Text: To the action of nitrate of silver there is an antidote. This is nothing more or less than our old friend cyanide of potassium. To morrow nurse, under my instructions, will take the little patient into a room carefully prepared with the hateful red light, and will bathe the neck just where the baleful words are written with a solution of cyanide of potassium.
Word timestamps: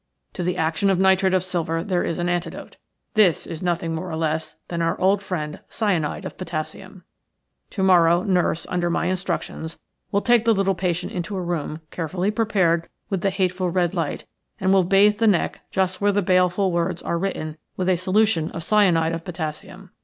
To 0.33 0.41
the 0.41 0.57
action 0.57 0.89
of 0.89 0.97
nitrate 0.97 1.35
of 1.35 1.43
silver 1.43 1.83
there 1.83 2.03
is 2.03 2.17
an 2.17 2.27
antidote. 2.27 2.77
This 3.13 3.45
is 3.45 3.61
nothing 3.61 3.93
more 3.93 4.09
or 4.09 4.15
less 4.15 4.55
than 4.69 4.81
our 4.81 4.99
old 4.99 5.21
friend 5.21 5.59
cyanide 5.69 6.25
of 6.25 6.37
potassium. 6.39 7.03
To 7.69 7.83
morrow 7.83 8.23
nurse, 8.23 8.65
under 8.67 8.89
my 8.89 9.05
instructions, 9.05 9.77
will 10.11 10.21
take 10.21 10.43
the 10.43 10.55
little 10.55 10.73
patient 10.73 11.11
into 11.11 11.37
a 11.37 11.41
room 11.43 11.81
carefully 11.91 12.31
prepared 12.31 12.89
with 13.11 13.21
the 13.21 13.29
hateful 13.29 13.69
red 13.69 13.93
light, 13.93 14.25
and 14.59 14.73
will 14.73 14.83
bathe 14.85 15.19
the 15.19 15.27
neck 15.27 15.61
just 15.69 16.01
where 16.01 16.11
the 16.11 16.23
baleful 16.23 16.71
words 16.71 17.03
are 17.03 17.19
written 17.19 17.57
with 17.77 17.87
a 17.87 17.95
solution 17.95 18.49
of 18.53 18.63
cyanide 18.63 19.13
of 19.13 19.23
potassium. 19.23 19.91